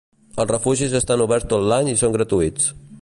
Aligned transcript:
Els 0.43 0.47
refugis 0.51 0.95
estan 0.99 1.23
oberts 1.27 1.47
tot 1.51 1.67
l'any 1.73 1.93
i 1.93 1.97
són 2.01 2.17
gratuïts. 2.17 2.73